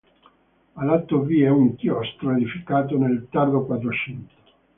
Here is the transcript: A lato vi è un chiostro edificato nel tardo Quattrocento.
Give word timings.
A 0.77 0.83
lato 0.83 1.21
vi 1.21 1.43
è 1.43 1.49
un 1.49 1.75
chiostro 1.75 2.31
edificato 2.31 2.97
nel 2.97 3.27
tardo 3.29 3.65
Quattrocento. 3.67 4.33